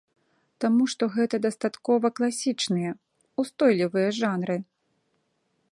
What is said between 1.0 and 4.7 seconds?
гэта дастаткова класічныя, устойлівыя жанры.